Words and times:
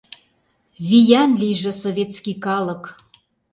Виян 0.87 1.31
лийже 1.41 1.71
советский 1.83 2.37
калык! 2.45 2.83